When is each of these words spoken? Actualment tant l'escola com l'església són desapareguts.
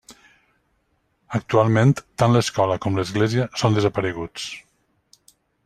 Actualment 1.39 1.93
tant 2.23 2.33
l'escola 2.37 2.79
com 2.87 2.99
l'església 3.01 3.47
són 3.65 3.79
desapareguts. 3.79 4.51